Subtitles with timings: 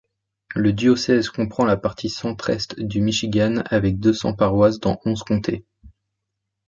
[0.55, 5.63] Le diocèse comprend la partie centre-est du Michigan avec cent-deux paroisses dans onze comtés.